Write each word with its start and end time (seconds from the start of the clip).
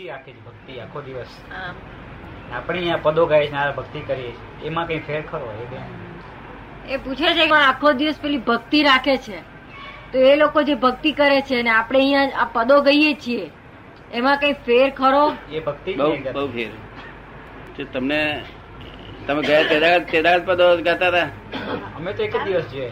ભક્તિ 0.00 0.10
આખી 0.10 0.34
છે 0.34 0.40
ભક્તિ 0.46 0.80
આખો 0.80 1.00
દિવસ. 1.02 1.32
આપણે 2.52 2.78
અહીંયા 2.78 3.02
પદો 3.04 3.26
ગાય 3.26 3.48
છે 3.48 3.56
આ 3.56 3.72
ભક્તિ 3.72 4.00
કરીએ 4.00 4.32
છીએ. 4.32 4.66
એમાં 4.66 4.86
કઈ 4.88 5.00
ફેર 5.00 5.22
ખરો 5.22 5.48
એ 5.54 5.66
બેન 5.70 5.86
એ 6.88 6.98
પૂછે 6.98 7.34
છે 7.38 7.46
કે 7.46 7.56
આખો 7.56 7.92
દિવસ 7.92 8.18
પેલી 8.18 8.38
ભક્તિ 8.40 8.82
રાખે 8.82 9.16
છે? 9.18 9.38
તો 10.12 10.18
એ 10.20 10.36
લોકો 10.36 10.62
જે 10.62 10.74
ભક્તિ 10.76 11.12
કરે 11.12 11.42
છે 11.42 11.62
ને 11.62 11.70
આપણે 11.70 11.98
અહીંયા 12.00 12.30
આ 12.36 12.48
પદો 12.54 12.80
ગઈએ 12.82 13.12
છીએ 13.16 13.50
એમાં 14.12 14.38
કઈ 14.38 14.54
ફેર 14.66 14.88
ખરો 14.92 15.24
એ 15.50 15.60
ભક્તિ 15.60 15.92
બહુ 15.94 16.08
બહુ 16.32 16.46
ફેર. 16.48 16.70
તો 17.76 17.84
તમને 17.92 18.22
તમે 19.26 19.42
ગયા 19.42 19.68
તેદાળ 19.68 20.00
તેદાળ 20.06 20.40
પદો 20.42 20.70
ગાતા 20.82 21.10
હતા? 21.10 21.28
અમે 21.96 22.12
તો 22.12 22.22
એક 22.22 22.34
જ 22.34 22.44
દિવસ 22.46 22.72
જોઈએ 22.72 22.90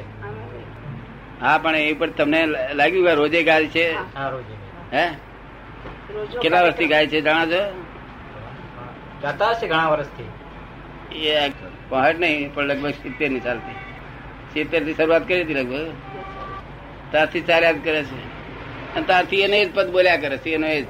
હા 1.41 1.59
પણ 1.59 1.81
એ 1.87 1.95
પર 1.95 2.11
તમને 2.13 2.41
લાગ્યું 2.75 3.07
કે 3.07 3.15
રોજે 3.15 3.41
ગાય 3.45 3.69
છે? 3.69 3.87
હા 4.15 4.29
રોજે 4.31 4.55
હે? 4.93 5.07
કેટલા 6.43 6.63
વર્ષથી 6.63 6.87
ગાય 6.87 7.07
છે 7.07 7.21
જાણા 7.21 7.47
છો? 7.47 7.85
ગાતા 9.23 9.51
હશે 9.51 9.67
ઘણા 9.67 9.89
વર્ષથી. 9.89 10.29
એ 11.25 11.49
પહાડ 11.89 12.19
નહીં 12.19 12.55
પણ 12.55 12.65
લગભગ 12.65 12.91
સિત્તેરની 12.91 13.41
ચાલતી. 13.41 13.73
સિત્તેરથી 14.55 14.95
શરૂઆત 14.95 15.29
કરી 15.29 15.43
હતી 15.43 15.55
લગભગ. 15.55 15.93
ત્યારથી 17.11 17.41
ચાલ્યા 17.41 17.73
જ 17.73 17.85
કરે 17.85 18.03
છે. 18.03 18.17
અને 18.95 19.03
ત્યારથી 19.03 19.41
એને 19.41 19.65
જ 19.65 19.75
પદ 19.75 19.91
બોલ્યા 19.91 20.17
કરે 20.17 20.37
છે 20.37 20.51
એનો 20.51 20.67
એ 20.67 20.83
જ. 20.83 20.87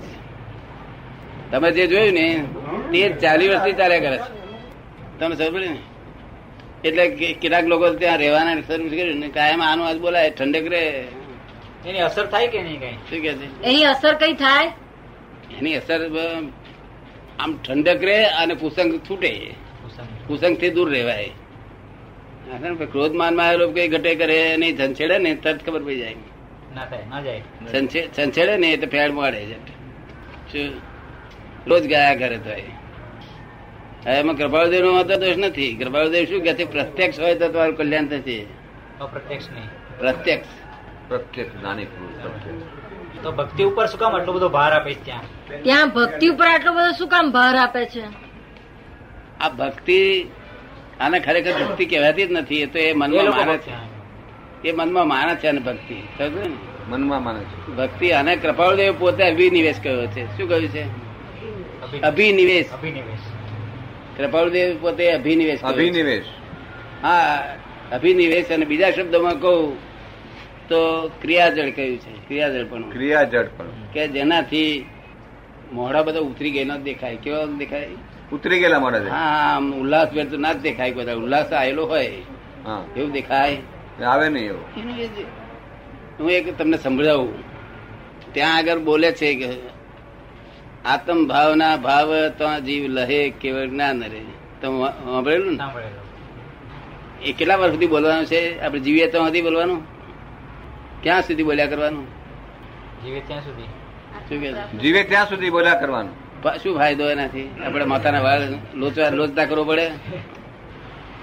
તમે 1.51 1.71
જે 1.71 1.87
જોયું 1.87 2.13
ને 2.13 2.45
તે 2.93 3.09
ચાલી 3.09 3.49
વર્ષથી 3.49 3.73
ચાલ્યા 3.73 3.99
કરે 3.99 4.19
છે. 4.19 4.39
તમે 5.19 5.37
સમજ 5.37 5.67
ને? 5.67 5.79
એટલે 6.85 7.11
કે- 7.11 7.33
કેટલાક 7.33 7.65
લોકો 7.65 7.91
ત્યાં 7.91 8.19
રહેવાના 8.19 8.55
સર્વિસ 8.55 8.91
કર્યું 8.91 9.19
ને 9.19 9.29
કાયમ 9.29 9.63
આનું 9.63 9.87
આજ 9.87 9.99
બોલાય 9.99 10.31
ઠંડક 10.31 10.65
રે 10.67 11.09
એની 11.87 11.99
અસર 11.99 12.27
થાય 12.27 12.49
કે 12.49 12.63
નહીં 12.63 12.81
કઈ? 12.81 12.93
શું 12.93 13.23
કે 13.23 13.33
છે? 13.33 13.63
એની 13.63 13.85
અસર 13.85 14.15
કઈ 14.15 14.33
થાય? 14.33 14.73
એની 15.57 15.75
અસર 15.75 16.01
આમ 17.39 17.59
ઠંડક 17.65 18.05
રહે 18.05 18.25
અને 18.25 18.55
કુસંગ 18.55 19.01
છૂટે 19.11 19.31
કુસંગ. 19.83 20.07
કુસંગથી 20.29 20.71
દૂર 20.71 20.91
રહેવાય 20.91 21.31
ક્રોધ 22.93 23.13
માનમાં 23.13 23.47
આવેલો 23.47 23.71
કઈ 23.71 23.89
ઘટે 23.89 24.15
કરે 24.15 24.57
નહીં 24.57 24.77
છંછેડે 24.79 25.19
ને 25.19 25.35
તરત 25.35 25.67
ખબર 25.67 25.83
પડી 25.83 25.99
જાય 25.99 26.15
ના 26.75 26.85
થાય 26.85 27.03
ના 27.11 27.21
જાય 27.21 27.41
છંછે- 27.73 28.09
છંછેડે 28.19 28.57
ને 28.57 28.73
એટલે 28.73 28.87
ફેડ 28.87 29.13
મળે 29.13 29.47
છે? 29.47 30.69
રોજ 31.67 31.87
ગયા 31.87 32.15
કરે 32.15 32.39
તો 32.39 32.51
એ. 32.51 32.63
હવે 34.07 34.19
એમાં 34.19 34.37
કૃપાળદેવ 34.37 34.85
નો 34.85 34.93
વાંધો 34.93 35.17
દોષ 35.17 35.37
નથી 35.37 35.75
કૃપાળદેવ 35.75 36.25
શું 36.25 36.43
કે 36.43 36.55
છે 36.55 36.65
પ્રત્યક્ષ 36.65 37.21
હોય 37.21 37.35
તો 37.35 37.49
તમારું 37.49 37.77
કલ્યાણ 37.77 38.07
થશે 38.07 38.47
પ્રત્યક્ષ 38.99 39.51
નહીં 39.51 39.99
પ્રત્યક્ષ 39.99 40.49
પ્રત્યક્ષ 41.09 41.63
નાની 41.63 41.85
પ્રત્યક્ષ. 41.85 42.65
તો 43.23 43.33
ભક્તિ 43.33 43.65
ઉપર 43.65 43.87
શું 43.87 44.01
કામ 44.01 44.17
આટલો 44.17 44.33
બધો 44.33 44.49
ભાર 44.49 44.73
આપે 44.73 44.95
છે 44.95 45.05
ત્યાં? 45.05 45.63
ત્યાં 45.63 45.91
ભક્તિ 45.91 46.29
ઉપર 46.29 46.47
આટલો 46.47 46.73
બધો 46.73 46.93
શું 46.93 47.09
કામ 47.09 47.31
ભાર 47.33 47.57
આપે 47.57 47.85
છે? 47.85 48.03
આ 49.41 49.49
ભક્તિ 49.49 50.27
આને 51.01 51.21
ખરેખર 51.21 51.65
ભક્તિ 51.65 51.87
કહેવાતી 51.87 52.27
જ 52.27 52.33
નથી 52.33 52.63
એ 52.63 52.67
તો 52.67 52.79
એ 52.79 52.89
એ 52.89 52.93
મનમાં 52.93 53.37
માને 53.37 53.59
છે 53.59 54.69
એ 54.69 54.73
મનમાં 54.73 55.09
માને 55.09 55.35
છે 55.35 55.49
અને 55.49 55.61
ભક્તિ. 55.61 56.03
મનમાં 56.89 57.25
માને 57.25 57.41
છે. 57.41 57.73
ભક્તિ 57.73 58.11
અને 58.11 58.37
કૃપાળુદેવ 58.37 58.95
પોતે 58.99 59.25
અભિનિવેશ 59.25 59.77
કહ્યો 59.83 60.07
છે. 60.07 60.37
શું 60.37 60.49
કહ્યું 60.49 60.69
છે? 60.69 60.85
અભિનિવેશ. 62.03 62.73
અભિનિવેશ. 62.73 63.19
કૃપાળુદેવ 64.19 64.77
પોતે 64.81 65.13
અભિનિવેશ 65.13 65.61
અભિનિવેશ. 65.63 66.25
હા 67.03 67.57
અભિનિવેશ 67.93 68.47
અને 68.47 68.65
બીજા 68.65 68.91
શબ્દોમાં 68.91 69.41
કહું 69.41 69.88
તો 70.69 71.11
ક્રિયાજળ 71.23 71.71
કહ્યું 71.71 71.99
છે? 71.99 72.29
ક્રિયાજળ 72.29 72.65
પણ 72.65 72.91
ક્રિયાજળ 72.91 73.47
પણ 73.57 73.67
કે 73.93 74.09
જેનાથી 74.09 74.85
મોઢા 75.73 76.03
બધા 76.03 76.21
ઉતરી 76.21 76.51
ગયેલો 76.51 76.77
દેખાય. 76.77 77.17
કેવો 77.17 77.47
દેખાય? 77.47 77.89
ઉતરી 78.33 78.61
ગયેલા 78.61 78.79
મોઢા 78.79 78.99
હા 78.99 79.57
આમ 79.57 79.75
ઉલ્લાસ 79.81 80.09
ભેર 80.13 80.27
તો 80.27 80.37
ના 80.37 80.53
જ 80.53 80.61
દેખાય 80.61 80.91
બધા 80.93 81.15
ઉલ્લાસ 81.15 81.53
આવેલો 81.53 81.87
હોય 81.87 82.11
હા. 82.65 82.85
એવું 82.97 83.13
દેખાય? 83.13 83.57
આવે 84.07 84.29
નહીં 84.29 84.45
એવું. 84.45 84.65
હું 86.21 86.31
એક 86.31 86.59
તમને 86.59 86.77
સમજાવું 86.77 87.33
ત્યાં 88.33 88.57
આગળ 88.57 88.79
બોલે 88.79 89.13
છે 89.13 89.35
કે 89.35 89.49
આત્મ 90.85 91.27
ભાવના 91.27 91.77
ભાવ 91.77 92.29
તો 92.29 92.61
જીવ 92.61 92.87
લહે 92.87 93.31
કેવળ 93.31 93.67
જ્ઞાન 93.67 94.03
રે. 94.03 94.23
તમે 94.63 94.89
સાંભળેલું 94.91 95.57
ને? 95.57 95.65
એ 97.25 97.33
કેટલા 97.33 97.57
વર્ષ 97.57 97.73
સુધી 97.73 97.87
બોલવાનું 97.87 98.27
છે? 98.27 98.61
આપણે 98.61 98.81
જીવીએ 98.81 99.07
તો 99.07 99.27
નથી 99.27 99.43
બોલવાનું? 99.43 99.98
ક્યાં 101.03 101.23
સુધી 101.23 101.43
બોલ્યા 101.43 101.67
કરવાનું? 101.67 102.07
જીવે 103.03 103.21
ત્યાં 103.21 103.43
સુધી. 103.43 103.71
જીવે 104.81 105.03
ત્યાં 105.03 105.29
સુધી 105.29 105.51
બોલ્યા 105.51 105.81
કરવાનું. 105.81 106.15
શું 106.63 106.79
ફાયદો 106.79 107.11
એનાથી? 107.11 107.49
આપણે 107.67 107.85
માથાના 107.85 108.21
વાળ 108.21 108.43
લોચવા 108.75 109.09
લોચતા 109.11 109.45
કરવો 109.45 109.65
પડે. 109.65 109.91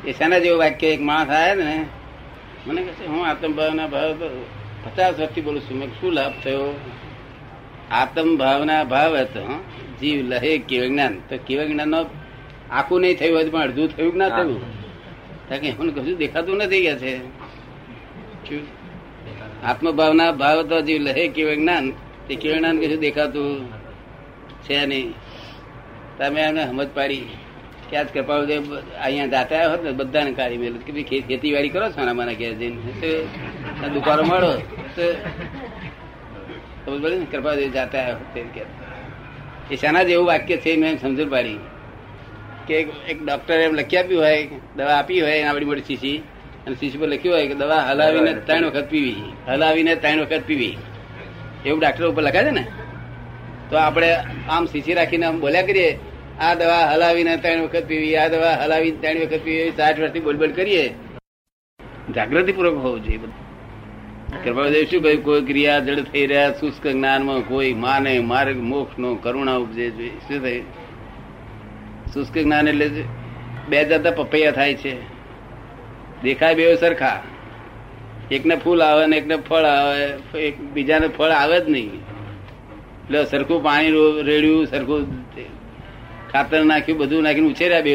એ 0.07 0.11
શાના 0.13 0.39
જેવું 0.39 0.59
વાક્ય 0.59 0.87
એક 0.87 1.01
માણસ 1.01 1.29
આવે 1.29 1.63
ને 1.63 1.85
મને 2.67 2.81
કહે 2.83 2.91
છે 2.91 3.05
હું 3.05 3.27
આત્મભાવના 3.27 3.87
ભાવ 3.87 4.11
પચાસ 4.83 5.19
વર્ષથી 5.19 5.41
બોલું 5.41 5.61
છું. 5.61 5.77
મેં 5.79 5.89
શું 6.01 6.13
લાભ 6.13 6.33
થયો? 6.43 6.79
આત્મભાવના 7.91 8.83
ભાવ 8.83 9.17
હતો 9.17 9.43
જીવ 9.99 10.25
લહે 10.27 10.57
કેવ 10.57 10.83
જ્ઞાન. 10.87 11.13
તો 11.29 11.37
કેવ 11.47 11.59
જ્ઞાન 11.67 11.89
નો 11.89 12.05
આખું 12.71 13.01
નહીં 13.01 13.17
થયું 13.17 13.35
હોય 13.37 13.49
પણ 13.49 13.61
અડધું 13.61 13.87
થયું 13.95 14.11
કે 14.11 14.17
ના 14.17 14.29
થયું? 14.29 14.61
કારણ 15.49 15.61
કે 15.61 15.69
હું 15.71 15.95
કશું 15.95 16.17
દેખાતું 16.17 16.57
નથી 16.57 16.83
કે 16.85 16.93
છે. 16.95 17.13
શું? 18.47 18.84
આત્મભાવના 19.65 20.31
ભાવ 20.31 20.61
તો 20.61 20.81
જીવ 20.81 21.01
લહે 21.01 21.27
કેવું 21.27 21.55
જ્ઞાન, 21.55 21.91
તે 22.27 22.35
કેવું 22.35 22.57
જ્ઞાન 22.57 22.77
કશું 22.79 22.99
દેખાતું 22.99 23.71
છે 24.63 24.85
નહીં. 24.85 25.13
તમે 26.17 26.41
એમને 26.41 26.63
સમજ 26.67 26.89
પાડી 26.95 27.25
કે 27.89 27.97
આજ 27.97 28.07
કૃપા 28.13 28.37
અહીંયા 29.01 29.27
જાતા 29.27 29.55
આવ્યા 29.55 29.69
હોત 29.69 29.83
ને, 29.83 29.91
બધાને 29.91 30.31
કાઢી 30.31 30.57
મેલું. 30.57 30.85
કે 30.85 30.91
ભાઈ 30.91 31.03
ખેતીવાડી 31.03 31.69
કરો 31.69 31.89
છો 31.89 32.05
ને 32.05 32.11
મારા 32.11 32.33
ઘેર 32.33 32.53
જઈને? 32.53 32.77
તો 33.81 33.89
દુકાનો 33.89 34.23
મળો. 34.23 34.51
તો 34.95 35.03
સમજ 36.85 37.01
પડે 37.03 37.15
ને 37.15 37.25
કૃપા 37.31 37.55
જાતા 37.55 37.99
આવ્યા 37.99 38.13
હોત 38.13 38.33
તે 38.33 38.41
કે. 38.41 38.61
એ 39.71 39.75
શાના 39.75 40.03
જેવું 40.03 40.27
વાક્ય 40.27 40.57
છે, 40.57 40.75
મેં 40.75 40.99
સમજણ 40.99 41.29
પાડી. 41.29 41.59
કે 42.67 42.79
એક 43.09 43.25
ડોક્ટરે 43.25 43.63
એમ 43.63 43.73
લખી 43.75 43.97
આપ્યું 43.97 44.21
હોય, 44.21 44.47
દવા 44.75 44.97
આપી 44.99 45.21
હોય 45.21 45.43
આપણી 45.43 45.65
મોટી 45.65 45.81
શીશી. 45.81 46.21
અને 46.67 46.75
શીશી 46.75 46.97
પર 46.97 47.07
લખ્યું 47.07 47.35
હોય 47.35 47.47
કે 47.47 47.53
દવા 47.53 47.79
હલાવીને 47.79 48.33
ત્રણ 48.33 48.65
વખત 48.65 48.89
પીવી. 48.89 49.23
હલાવીને 49.47 49.95
ત્રણ 49.95 50.21
વખત 50.21 50.43
પીવી. 50.47 50.77
એવું 51.65 51.79
ડાક્ટર 51.79 52.09
ઉપર 52.09 52.23
લખાય 52.23 52.43
છે 52.43 52.51
ને? 52.51 52.65
તો 53.69 53.77
આપણે 53.77 54.09
આમ 54.49 54.65
શીશી 54.65 54.93
રાખીને 54.93 55.25
આમ 55.25 55.39
બોલ્યા 55.39 55.61
કરીએ 55.61 55.99
આ 56.39 56.53
દવા 56.55 56.83
હલાવીને 56.93 57.37
ત્રણ 57.37 57.63
વખત 57.63 57.85
પીવી 57.85 58.17
આ 58.17 58.27
દવા 58.27 58.51
હલાવીને 58.51 58.97
ત્રણ 58.97 59.21
વખત 59.21 59.41
પીવી 59.43 59.71
સાઠ 59.71 59.99
વર્ષથી 59.99 60.19
બોલબોલ 60.19 60.51
કરીએ. 60.51 60.85
જાગૃતિ 62.15 62.51
પૂર્વક 62.51 62.77
હોવું 62.83 63.03
જોઈએ 63.03 63.17
બધું. 63.17 63.41
કૃપાદેવ 64.43 64.83
શું 64.83 65.01
ભાઈ 65.01 65.17
કોઈ 65.17 65.41
ક્રિયા 65.41 65.79
જળ 65.79 66.01
થઈ 66.01 66.27
રહ્યા 66.27 66.51
શુષ્ક 66.51 66.87
જ્ઞાનમાં 66.87 67.41
કોઈ 67.41 67.73
માને 67.73 68.19
માર્ગ 68.19 68.57
મોક્ષ 68.57 68.97
નો 68.97 69.15
કરુણા 69.15 69.55
ઉપજે 69.55 69.89
જોઈએ 69.89 70.09
શું 70.09 70.41
થયું? 70.43 70.65
શુષ્ક 72.13 72.37
જ્ઞાન 72.37 72.67
એટલે 72.67 73.03
બે 73.69 73.85
જાતા 73.85 74.11
પપૈયા 74.11 74.51
થાય 74.51 74.73
છે. 74.73 75.14
દેખાય 76.25 76.55
બે 76.55 76.75
સરખા. 76.75 77.21
એકને 78.31 78.55
ફૂલ 78.55 78.79
આવે 78.83 79.05
ને 79.07 79.17
એકને 79.17 79.35
ફળ 79.47 79.65
આવે, 79.71 80.39
એક 80.39 80.55
બીજાને 80.73 81.07
ફળ 81.07 81.31
આવે 81.31 81.59
જ 81.59 81.69
નહીં. 81.69 81.91
એટલે 83.05 83.25
સરખું 83.25 83.63
પાણી 83.63 83.91
રેડ્યું, 84.21 84.67
સરખું 84.67 85.01
ખાતર 86.31 86.63
નાખ્યું, 86.63 86.99
બધું 86.99 87.23
નાખીને 87.23 87.47
ઉછેર્યા 87.47 87.81
બે 87.81 87.93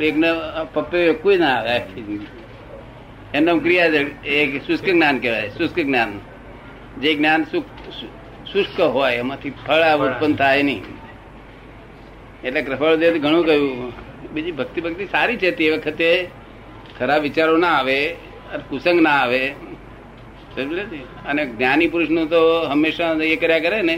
એકને 0.00 0.28
પપ્પે 0.72 1.12
કોઈ 1.12 1.38
ના 1.38 1.52
આવે 1.56 3.40
નામ 3.40 3.58
ક્રિયા 3.58 3.86
એક 4.28 4.50
શુષ્ક 4.66 4.84
જ્ઞાન 4.84 5.18
કહેવાય, 5.18 5.48
શુષ્ક 5.48 5.78
જ્ઞાન. 5.78 6.10
જે 7.00 7.14
જ્ઞાન 7.14 7.44
શુષ્ક 8.52 8.80
હોય, 8.80 9.16
એમાંથી 9.16 9.50
ફળ 9.50 9.82
ઉત્પન્ન 9.98 10.34
થાય 10.34 10.62
નહીં. 10.62 10.82
એટલે 12.44 12.62
કૃપાળદેવ 12.62 13.16
ઘણું 13.18 13.46
કહ્યું. 13.46 13.92
બીજી 14.32 14.52
ભક્તિ 14.52 14.80
ભક્તિ 14.80 15.04
સારી 15.04 15.36
છે 15.36 15.50
તે 15.50 15.70
વખતે. 15.70 16.10
ખરાબ 17.02 17.22
વિચારો 17.22 17.54
ના 17.56 17.74
આવે 17.80 17.98
કુસંગ 18.70 18.98
ના 19.02 19.18
આવે. 19.24 19.42
અને 21.28 21.42
જ્ઞાની 21.46 21.88
પુરુષનું 21.92 22.26
તો 22.30 22.40
હંમેશા 22.70 23.12
એ 23.26 23.36
કર્યા 23.36 23.62
કરે 23.66 23.78
ને 23.82 23.96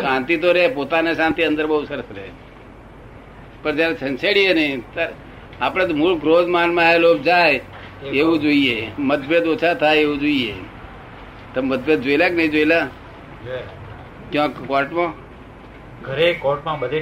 શાંતિ 0.00 0.36
તો 0.36 0.48
રહે 0.52 0.64
પોતાને 0.68 1.10
શાંતિ 1.14 1.42
અંદર 1.42 1.66
બહુ 1.66 1.84
સરસ 1.84 2.08
રહે. 2.16 2.26
પણ 3.62 3.76
જયારે 3.76 3.96
સંસેડીએ 4.00 4.52
ને 4.54 4.66
આપણે 5.60 5.84
તો 5.86 5.94
મૂળ 5.94 6.14
ક્રોધ 6.18 6.48
માનમાં 6.56 6.98
લોભ 7.00 7.20
જાય 7.22 7.60
એવું 8.20 8.36
જોઈએ. 8.40 8.78
મતભેદ 8.98 9.44
ઓછા 9.46 9.74
થાય 9.74 10.04
એવું 10.04 10.18
જોઈએ. 10.20 10.54
તમે 11.54 11.66
મતભેદ 11.68 11.98
જોયેલા 12.00 12.28
કે 12.28 12.34
નહીં 12.34 12.50
જોયેલા? 12.50 12.86
ક્યાંક 13.44 13.68
ક્યાં 14.32 14.66
કોર્ટમાં? 14.66 15.12
ઘરે 16.02 16.28
કોર્ટમાં 16.42 16.76
બધે 16.80 16.98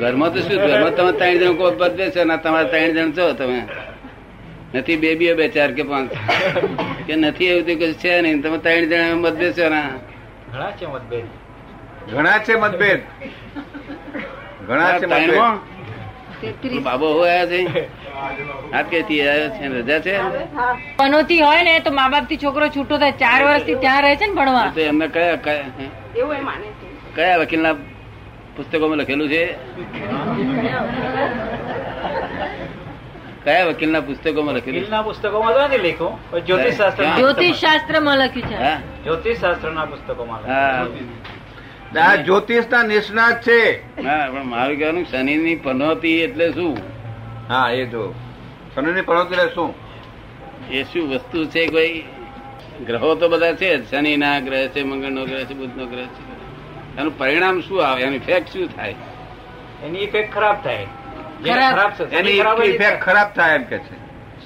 ઘરમાં 0.00 0.30
તો 0.34 0.38
શું 0.40 0.56
ઘરમાં 0.66 0.92
તમે 0.96 1.12
ત્રણ 1.20 1.38
જણ 1.40 1.54
મતભેદ 1.60 2.10
છે 2.16 2.24
ને 2.24 2.36
તમારે 2.44 2.68
ત્રણ 2.72 2.92
જણ 2.96 3.10
છો 3.18 3.26
તમે? 3.40 3.60
નથી 4.74 4.96
બે 4.96 5.14
બે 5.14 5.34
બે 5.34 5.48
ચાર 5.48 5.70
કે 5.72 5.82
પાંચ. 5.82 6.10
કે 7.06 7.14
નથી 7.16 7.46
એવું 7.46 7.64
તો 7.66 7.74
કશું 7.80 7.94
છે 8.02 8.20
નહીં. 8.20 8.42
તમે 8.42 8.58
ત્રણ 8.58 8.84
જણા 8.90 9.14
મતભેદ 9.24 9.52
છે 9.52 9.68
ના 9.68 9.90
ઘણા 10.52 10.70
છે 10.78 10.86
મતભેદ. 10.86 11.26
ઘણા 12.12 12.38
છે 12.38 12.54
મતભેદ? 12.62 13.00
ઘણા 14.68 14.98
છે 14.98 15.06
મતભેદ? 15.06 16.82
બાબો 16.82 17.06
હોય 17.18 17.46
છે? 17.46 17.60
રજા 19.74 20.00
છે? 20.06 20.14
પનોતી 20.98 21.40
હોય 21.40 21.62
ને 21.62 21.72
તો 21.80 21.90
મા 21.98 22.08
બાપથી 22.08 22.36
છોકરો 22.44 22.68
છૂટો 22.76 22.94
થાય. 22.98 23.12
ચાર 23.22 23.40
વર્ષથી 23.44 23.74
ત્યાં 23.84 24.02
રહે 24.02 24.16
છે 24.16 24.26
ને 24.26 24.34
ભણવા. 24.34 24.72
તો 24.74 24.80
એમને 24.80 25.06
કયા 25.08 25.36
કયા? 25.36 25.66
કયા 27.16 27.38
વકીલના 27.38 27.74
પુસ્તકોમાં 28.56 28.98
લખેલું 28.98 29.28
છે? 29.28 29.42
કયા 33.48 33.68
વકીલના 33.68 34.02
પુસ્તકોમાં 34.02 34.56
લખેલું 34.56 34.90
ના 34.90 35.02
પુસ્તકો 35.02 35.42
માં 35.42 35.54
તો 35.54 35.68
નથી 35.68 35.78
લખ્યું. 35.78 36.14
પણ 36.30 36.40
જ્યોતિષ 36.40 36.76
શાસ્ત્ર 36.76 37.04
જ્યોતિષ 37.16 37.60
શાસ્ત્રમાં 37.60 38.18
લખ્યું 38.18 38.48
છે. 38.48 38.54
હા. 38.54 38.80
જ્યોતિષ 39.04 39.40
શાસ્ત્ર 39.40 39.72
ના 39.72 39.86
પુસ્તકો 39.86 40.24
માં 40.24 40.40
જ્યોતિષ 42.24 42.66
ના 42.70 42.82
નિષ્ણાત 42.82 43.42
છે. 43.42 43.60
હા 44.04 44.28
પણ 44.30 44.46
મારું 44.46 44.76
કહેવાનું 44.76 45.04
શનિની 45.04 45.56
પનોતી 45.56 46.22
એટલે 46.22 46.52
શું? 46.52 46.76
હા 47.48 47.70
એ 47.70 47.86
જો. 47.86 48.14
શનિની 48.74 49.02
પનોતી 49.02 49.34
એટલે 49.34 49.54
શું? 49.54 49.74
એ 50.70 50.84
શું 50.84 51.10
વસ્તુ 51.10 51.46
છે 51.46 51.66
કોઈ? 51.66 52.04
ગ્રહો 52.86 53.14
તો 53.14 53.28
બધા 53.28 53.52
છે 53.52 53.78
જ. 53.78 53.84
શનિના 53.90 54.40
ગ્રહ 54.40 54.66
છે 54.68 54.82
મંગળનો 54.82 55.24
ગ્રહ 55.24 55.44
છે 55.44 55.54
બુધનો 55.54 55.86
ગ્રહ 55.86 56.06
છે. 56.06 56.22
એનું 56.98 57.18
પરિણામ 57.18 57.60
શું 57.60 57.86
આવે? 57.86 58.02
એનું 58.02 58.14
ઇફેક્ટ 58.14 58.48
શું 58.52 58.68
થાય? 58.76 58.94
એની 59.84 59.98
ઇફેક્ટ 59.98 60.34
ખરાબ 60.34 60.56
થાય. 60.64 60.86
એની 62.12 62.40
ઇફેક્ટ 62.68 63.02
ખરાબ 63.02 63.28
થાય 63.32 63.54
એમ 63.54 63.62
કે 63.62 63.78
છે. 63.78 63.96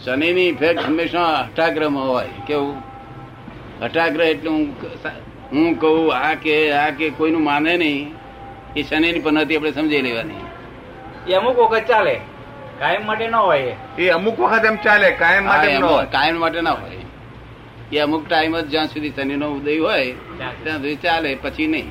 શનિની 0.05 0.49
ઇફેક્ટ 0.49 0.81
હંમેશા 0.81 1.49
હઠાગ્રહમાં 1.49 2.09
હોય. 2.09 2.29
કેવું? 2.47 2.83
હટાગ્રહ 3.83 4.25
એટલે 4.25 4.51
હું 4.51 4.77
હું 5.53 5.79
કહું 5.81 6.15
આ 6.15 6.35
કે 6.35 6.73
આ 6.73 6.91
કે 6.91 7.11
કોઈનું 7.11 7.45
માને 7.45 7.77
નહીં 7.77 8.15
એ 8.77 8.83
શનિની 8.83 9.19
પનોતી 9.19 9.57
આપણે 9.57 9.73
સમજી 9.73 10.03
લેવાની. 10.03 10.35
એ 11.29 11.35
અમુક 11.35 11.59
વખત 11.59 11.85
ચાલે. 11.89 12.21
કાયમ 12.79 13.07
માટે 13.07 13.27
ન 13.29 13.35
હોય 13.35 13.77
એ. 13.99 14.09
અમુક 14.09 14.41
વખત 14.41 14.65
એમ 14.65 14.77
ચાલે 14.77 15.11
કાયમ 15.11 15.45
માટે 15.45 15.79
ન 15.79 15.85
હોય. 15.85 16.07
કાયમ 16.07 16.41
માટે 16.41 16.61
ના 16.61 16.73
હોય. 16.73 16.97
એ 17.93 17.99
અમુક 17.99 18.29
ટાઈમ 18.29 18.61
જ 18.61 18.69
જ્યાં 18.69 18.87
સુધી 18.87 19.11
શનિનો 19.11 19.49
ઉદય 19.49 19.79
હોય 19.79 20.13
ત્યાં 20.13 20.53
સુધી. 20.53 20.97
ચાલે 20.97 21.35
પછી 21.35 21.67
નહીં. 21.67 21.91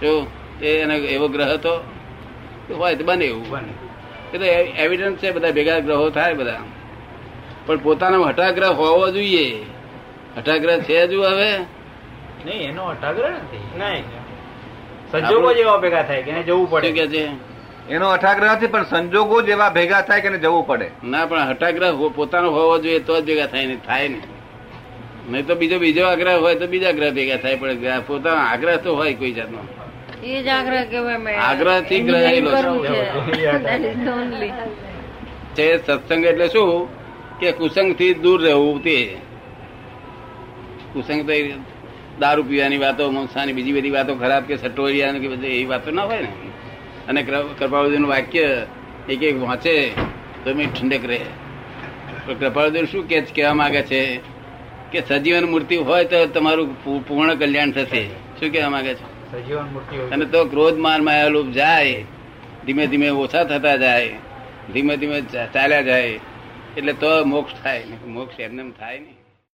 જો 0.00 0.26
એ 0.62 0.78
એનો 0.78 0.94
એવો 0.94 1.28
ગ્રહ 1.28 1.52
હતો 1.54 1.84
હોય 2.76 2.94
તો 2.94 3.04
બને 3.04 3.24
એવું. 3.24 3.48
બને. 3.50 3.85
એ 4.34 4.38
તો 4.38 4.44
એવિડન્સ 4.78 5.16
છે 5.16 5.30
બધા 5.30 5.50
ભેગા 5.50 5.78
ગ્રહો 5.78 6.10
થાય 6.10 6.34
બધા. 6.34 6.60
પણ 7.66 7.76
પોતાનો 7.76 8.24
હટાગ્રહ 8.24 8.72
હોવો 8.72 9.10
જોઈએ. 9.10 9.62
હટાગ્રહ 10.36 10.78
છે 10.78 11.02
હજુ 11.02 11.22
હવે? 11.22 11.56
નહીં 12.46 12.68
એનો 12.68 12.84
હટાગ્રહ 12.84 13.28
નથી. 13.28 13.78
નહીં. 13.78 14.04
સંજોગો 15.12 15.52
જેવા 15.52 15.76
ભેગા 15.76 16.02
થાય 16.02 16.22
કે 16.22 16.42
જવું 16.42 16.70
પડે? 16.70 16.92
કે 16.92 17.06
છે? 17.06 17.28
એનો 17.90 18.08
અઠાગ્રહ 18.08 18.52
નથી 18.52 18.66
પણ 18.66 18.84
સંજોગો 18.84 19.42
જેવા 19.42 19.70
ભેગા 19.70 20.00
થાય 20.00 20.20
કે 20.20 20.38
જવું 20.38 20.66
પડે? 20.66 20.90
ના 21.04 21.26
પણ 21.26 21.40
હઠાગ્રહ 21.40 22.08
પોતાનો 22.08 22.50
હોવો 22.50 22.78
જોઈએ 22.78 22.98
તો 22.98 23.20
જ 23.20 23.24
ભેગા 23.24 23.46
થાય 23.46 23.66
ને 23.66 23.76
થાય 23.76 24.08
ને. 24.08 24.20
નહીં 25.28 25.46
તો 25.46 25.54
બીજો 25.54 25.78
બીજો 25.78 26.06
આગ્રહ 26.06 26.40
હોય 26.40 26.54
તો 26.54 26.66
બીજા 26.66 26.90
ગ્રહ 26.92 27.10
ભેગા 27.10 27.36
થાય 27.36 27.56
પણ 27.56 28.00
પોતાનો 28.06 28.36
આગ્રહ 28.36 28.76
તો 28.76 28.96
હોય 28.96 29.14
કોઈ 29.14 29.32
જાતનો. 29.32 29.58
એ 30.24 30.42
જ 30.42 30.48
આગ્રહ 30.48 30.84
કહેવાય 30.84 31.16
મેં. 31.16 31.40
આગ્રહથી 31.40 32.10
છે. 35.56 35.86
સત્સંગ 35.86 36.24
એટલે 36.24 36.48
શું? 36.48 36.88
કે 37.38 37.52
કુસંગથી 37.52 38.14
દૂર 38.14 38.42
રહેવું 38.42 38.82
તે. 38.82 39.16
કુસંગ 40.92 41.26
તો 41.26 41.32
એ 41.32 41.52
દારૂ 42.20 42.42
પીવાની 42.42 42.76
વાતો 42.76 43.10
મનસાની 43.10 43.52
બીજી 43.52 43.72
બધી 43.72 43.90
વાતો 43.90 44.14
ખરાબ 44.14 44.42
કે 44.42 44.56
સટોરિયાની 44.56 45.20
કે 45.20 45.28
બધી 45.28 45.46
એવી 45.46 45.64
વાતો 45.64 45.90
ના 45.90 46.02
હોય 46.02 46.20
ને. 46.20 46.32
અને 47.08 47.22
કૃપાળુદેવનું 47.58 48.10
વાક્ય 48.10 48.66
એક 49.08 49.22
એક 49.22 49.42
વાંચે 49.42 49.90
તો 50.44 50.50
એમ 50.50 50.60
ઠંડક 50.60 51.04
રહે. 51.04 51.20
કૃપાળુદેવ 52.40 52.84
શું 52.84 53.08
કે 53.08 53.20
કહેવા 53.20 53.54
માંગે 53.54 53.82
છે? 53.82 54.16
કે 54.92 55.02
સજીવન 55.08 55.44
મૂર્તિ 55.44 55.76
હોય 55.76 56.04
તો 56.04 56.26
તમારું 56.26 56.84
પૂર્ણ 57.08 57.34
કલ્યાણ 57.34 57.70
થશે. 57.70 58.08
શું 58.08 58.52
કહેવા 58.52 58.70
માંગે 58.70 58.94
છે? 58.94 59.15
અને 60.12 60.24
તો 60.24 60.44
ક્રોધ 60.44 60.78
માન 60.78 61.04
માયાલુપ 61.04 61.48
જાય, 61.50 62.04
ધીમે 62.66 62.86
ધીમે 62.86 63.08
ઓછા 63.10 63.44
થતા 63.44 63.76
જાય, 63.76 64.14
ધીમે 64.72 64.96
ધીમે 64.96 65.20
ચાલ્યા 65.54 65.82
જાય, 65.82 66.20
એટલે 66.76 66.92
તો 66.92 67.24
મોક્ષ 67.24 67.54
થાય 67.64 67.82
મોક્ષ 68.06 68.40
એમને 68.40 68.70
થાય 68.70 68.98
નહીં. 68.98 69.15